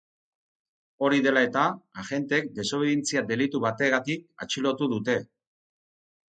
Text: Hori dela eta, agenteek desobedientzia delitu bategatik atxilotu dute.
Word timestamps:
Hori 1.07 1.19
dela 1.27 1.43
eta, 1.47 1.65
agenteek 2.05 2.49
desobedientzia 2.57 3.25
delitu 3.35 3.63
bategatik 3.69 4.27
atxilotu 4.49 4.93
dute. 4.99 5.21